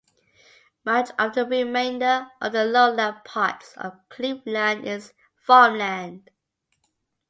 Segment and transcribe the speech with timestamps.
[0.83, 5.13] Much of the remainder of the lowland parts of Cleveland is
[5.45, 6.27] farmland.